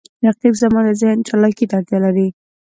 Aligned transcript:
رقیب 0.25 0.53
زما 0.61 0.79
د 0.85 0.89
ذهن 1.01 1.19
چالاکي 1.27 1.65
ته 1.69 1.75
اړتیا 1.79 1.97
لري 2.05 2.27